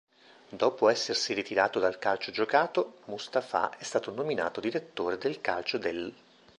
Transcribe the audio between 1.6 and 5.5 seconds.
dal calcio giocato, Mustafa è stato nominato direttore del